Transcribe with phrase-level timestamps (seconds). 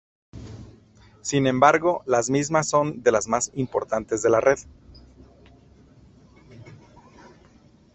[1.21, 4.57] Sin embargo, las mismas son de las más importantes de la red.